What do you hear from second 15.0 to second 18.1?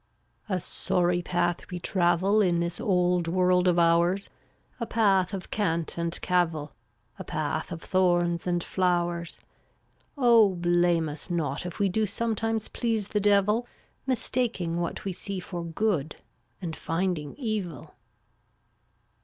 we see For good, and finding evil.